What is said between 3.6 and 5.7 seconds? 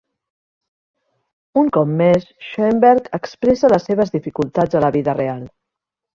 les seves dificultats a la vida real.